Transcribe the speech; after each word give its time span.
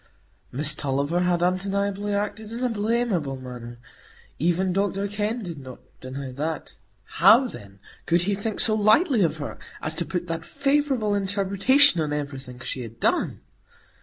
Miss 0.51 0.73
Tulliver 0.73 1.19
had 1.19 1.43
undeniably 1.43 2.11
acted 2.15 2.51
in 2.51 2.63
a 2.63 2.69
blamable 2.71 3.35
manner, 3.39 3.77
even 4.39 4.73
Dr 4.73 5.07
Kenn 5.07 5.43
did 5.43 5.59
not 5.59 5.77
deny 5.99 6.31
that; 6.31 6.73
how, 7.03 7.47
then, 7.47 7.77
could 8.07 8.23
he 8.23 8.33
think 8.33 8.59
so 8.59 8.73
lightly 8.73 9.21
of 9.21 9.37
her 9.37 9.59
as 9.79 9.93
to 9.97 10.03
put 10.07 10.25
that 10.25 10.43
favourable 10.43 11.13
interpretation 11.13 12.01
on 12.01 12.13
everything 12.13 12.57
she 12.61 12.81
had 12.81 12.99
done? 12.99 13.41